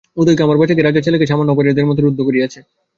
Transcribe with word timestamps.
উদয়কে– 0.17 0.43
আমার 0.43 0.59
বাছাকে– 0.59 0.83
রাজার 0.83 1.05
ছেলেকে 1.05 1.25
সামান্য 1.25 1.49
অপরাধীর 1.51 1.89
মতো 1.89 1.99
রুদ্ধ 2.01 2.19
করিয়াছ। 2.27 2.53